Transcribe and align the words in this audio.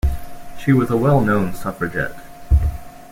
She 0.57 0.73
was 0.73 0.89
a 0.89 0.97
well-known 0.97 1.53
suffragette. 1.53 2.15